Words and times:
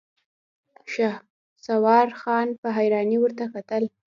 شهسوار 0.91 2.07
خان 2.19 2.47
په 2.61 2.67
حيرانۍ 2.77 3.17
ورته 3.21 3.43
کتل. 3.53 3.83